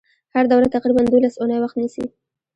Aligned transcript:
هره 0.33 0.47
دوره 0.51 0.67
تقریبا 0.75 1.01
دولس 1.13 1.33
اونۍ 1.37 1.57
وخت 1.59 1.75
نیسي. 1.81 2.05